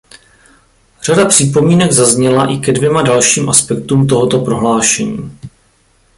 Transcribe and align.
Řada 1.03 1.25
připomínek 1.25 1.91
zazněla 1.91 2.53
i 2.53 2.57
ke 2.57 2.71
dvěma 2.73 3.01
dalším 3.01 3.49
aspektům 3.49 4.07
tohoto 4.07 4.39
prohlášení. 4.39 5.37